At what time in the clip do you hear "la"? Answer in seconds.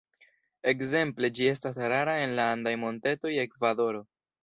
2.43-2.51